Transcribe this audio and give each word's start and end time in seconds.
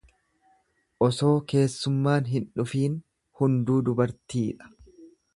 Osoo 1.07 1.33
keessummaan 1.51 2.31
hin 2.31 2.47
dhufiin 2.59 2.95
hunduu 3.41 3.77
dubartiidha. 3.91 4.71